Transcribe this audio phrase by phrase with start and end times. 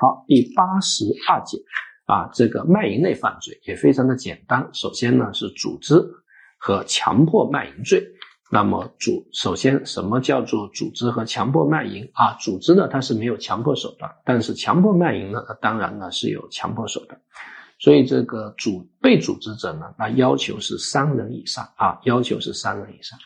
[0.00, 1.58] 好，第八十二节
[2.06, 4.70] 啊，这个卖淫类犯罪也非常的简单。
[4.72, 6.00] 首先呢是组织
[6.56, 8.00] 和强迫卖淫罪。
[8.48, 12.32] 那么组首先什么叫做组织和强迫卖淫啊？
[12.34, 17.20] 组织呢它是没有强迫手段，但是强迫卖淫呢，它当然呢是有强迫手段。
[17.80, 23.18] 所以这个组被组织者呢，那要求是三人以上啊，要求是三人以上。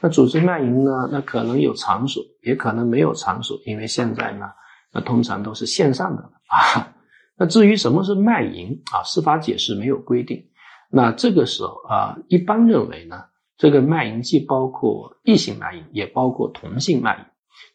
[0.00, 4.46] 那组织卖淫呢，那可能有场所，也可能没有场所，因为现在呢。
[4.92, 6.94] 那通常都是线上的 啊。
[7.36, 10.48] 那至于什么是卖淫啊，司法解释没有规定。
[10.90, 13.24] 那这个时候啊，一般认为呢，
[13.56, 17.24] 这个卖淫既包括异性卖淫，也包括同性卖淫，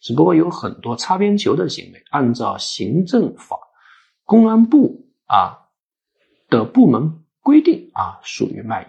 [0.02, 3.58] 只不过有很多擦边球的行为，按照行政法、
[4.24, 5.66] 公安部啊
[6.50, 8.88] 的部门规定啊，属于卖淫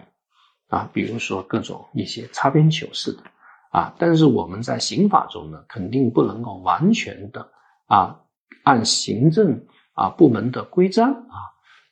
[0.67, 0.89] 啊。
[0.93, 3.23] 比如说各种一些擦边球式的
[3.71, 7.49] 啊，但是我们在刑法中呢，肯定不能够完全的。
[7.87, 8.19] 啊，
[8.63, 11.35] 按行政啊部门的规章啊，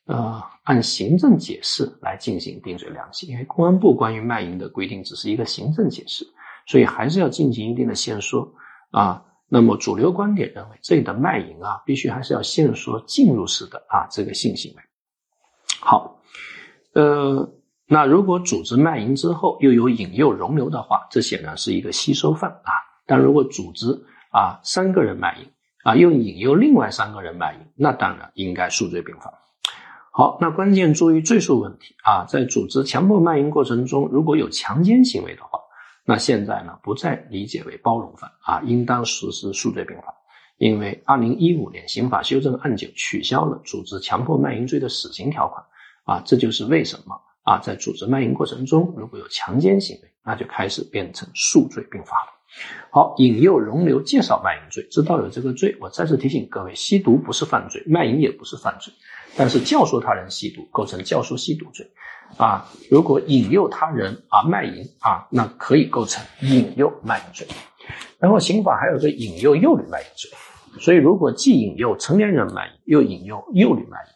[0.06, 6.26] 呃，按行政解释来进行定罪量刑，因为公安部关于卖淫的规定只是一个行政解释，
[6.68, 8.54] 所以还是要进行一定的限缩
[8.92, 9.24] 啊。
[9.48, 14.82] 那么主流观点认为，这里的卖淫啊，必须还是要限缩进入式的啊这个性行为。
[15.80, 16.20] 好，
[16.94, 17.48] 呃，
[17.88, 22.74] 那如果组织卖淫之后又有引诱容留的话，这显然是一个吸收犯啊。
[23.06, 23.92] 但如果组织
[24.32, 25.48] 啊三个人卖淫，
[25.86, 29.32] 啊，又引诱另外三个人卖淫，那当然应该数罪并罚。
[30.12, 35.60] 好，那关键注意罪数问题啊，在组织强迫卖淫过程中，如果有强奸行为的话，
[36.04, 40.06] 那现在呢不再理解为包容犯啊，应当实施数罪并罚。
[40.58, 45.64] 因为二零一五年刑法修正案九取消了组织强迫卖淫罪的死刑条款
[46.06, 52.32] 啊，这就是为什么啊，在组织卖淫过程中如果有强奸行为，那就开始变成数罪并罚了。
[52.90, 55.76] 好，引诱、容留、介绍卖淫罪，知道有这个罪。
[55.80, 58.94] 我再次提醒各位，吸毒不是犯罪，卖淫也不是犯罪，
[59.36, 61.90] 但是教唆他人吸毒构成教唆吸毒罪。
[62.38, 67.48] 啊，如果引诱他人啊卖淫啊，那可以构成引诱卖淫罪。
[68.18, 70.32] 然后刑法还有个引诱幼女卖淫罪，
[70.80, 74.14] 所以如果既引诱成年人卖淫，又引诱幼女卖淫，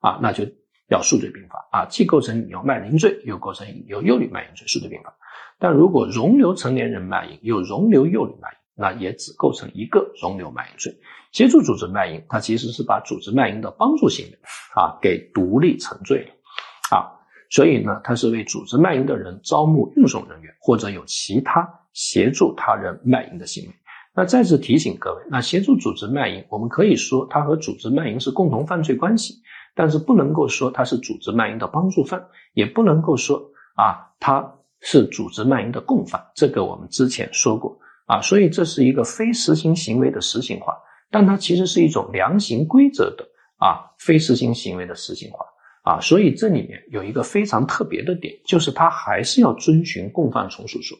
[0.00, 0.44] 啊，那就
[0.92, 5.14] 要数罪并罚啊，既构成有卖淫罪，又构成有诱诱侣卖淫罪，数罪并罚。
[5.58, 10.94] 但如果容留成年人卖淫，又容留幼女卖淫，那也只构成一个容留卖淫罪。
[11.32, 14.38] 协助组织卖淫，它其实是把组织卖淫的帮助行为
[14.74, 17.08] 啊给独立成罪了啊。
[17.48, 23.74] 所以呢，它是为组织卖淫的人招募运送人员，或者有其他协助他人卖淫的行为。
[24.14, 29.40] 那再次提醒各位，那协助组织卖淫，我们可以说他和组织卖淫是共同犯罪关系，
[29.74, 32.24] 但是不能够说他是组织卖淫的帮助犯，
[32.54, 33.38] 也不能够说
[33.74, 34.54] 啊他。
[34.84, 37.78] 是组织卖淫的共犯，这个我们之前说过。
[38.06, 40.76] 啊，所以这是一个非实行行为的实行化，
[41.08, 43.24] 但它其实是一种量刑规则的
[43.58, 45.46] 啊非实行行为的实行化。
[45.84, 50.98] 啊，所以这里面有一个非常特别的点，就是它还是要遵循共犯从属说。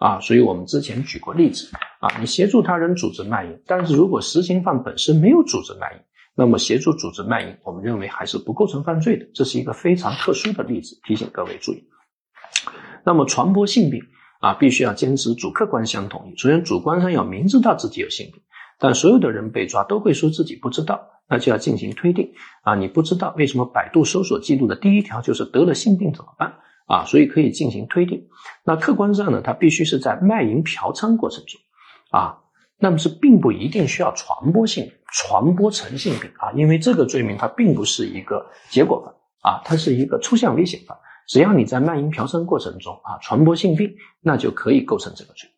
[0.00, 1.70] 啊，所以我们之前举过例子。
[2.00, 6.00] 啊，你协助他人组织卖淫，但是如果实行犯本身没有组织卖淫，
[6.40, 11.84] 那么协助组织卖淫，我们认为还是不构成犯罪的，这是一个非常特殊的例子，提醒各位注意。
[13.04, 14.00] 那么传播性病
[14.40, 16.38] 啊，必须要坚持主客观相统一。
[16.38, 18.40] 首先，主观上要明知道自己有性病，
[18.78, 20.98] 但所有的人被抓都会说自己不知道，
[21.28, 22.74] 那就要进行推定啊。
[22.74, 26.54] 你不知道为什么百度搜索记录的第一条就是得了性病怎么办
[26.86, 27.04] 啊？
[27.04, 28.26] 所以可以进行推定。
[28.64, 31.60] 那客观上呢，它必须是在卖淫嫖娼过程中
[32.18, 32.38] 啊，
[32.80, 39.14] 那么是并不一定需要传播性传播成性病啊，因为这个罪名它并不是一个结果犯
[39.52, 40.96] 啊，它是一个出现危险犯。
[41.28, 45.48] 只要你在卖淫嫖娼过程中啊传播性病，那就可以构成这个罪，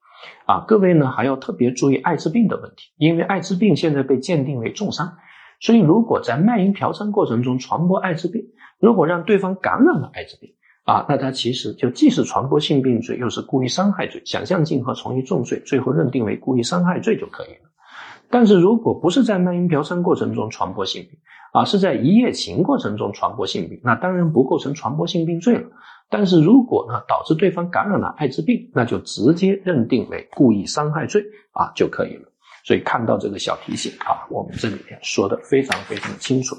[0.46, 5.16] 啊，各位呢还要特别注意艾滋病的问题，因为艾滋病现在被鉴定为重伤，
[5.60, 8.42] 所以如果在卖淫嫖娼过程中传播艾滋病，
[8.80, 10.50] 如果让对方感染了艾滋病
[10.84, 17.70] 啊，那他其实就既是传播性病罪，又是故意伤害罪，想象竞合从一重罪，最后认定为故意伤害罪就可以了。
[18.30, 21.18] 但是如果不是在卖淫嫖娼过程中传播性病，
[21.52, 25.68] 啊，是在一夜情过程中传播性病，那当然不构成传播性病罪了。
[26.10, 32.28] 但是如果呢导致对方感染了艾滋病，那就直接认定为故意伤害罪啊就可以了。
[32.64, 36.56] 所以看到这个小提醒啊，我们这里面说的非常非常清楚。